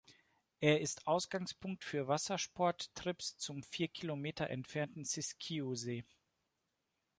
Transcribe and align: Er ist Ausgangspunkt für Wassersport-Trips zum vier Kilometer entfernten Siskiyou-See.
Er 0.61 0.81
ist 0.81 1.05
Ausgangspunkt 1.05 1.83
für 1.83 2.07
Wassersport-Trips 2.07 3.37
zum 3.37 3.61
vier 3.61 3.87
Kilometer 3.87 4.49
entfernten 4.49 5.05
Siskiyou-See. 5.05 6.03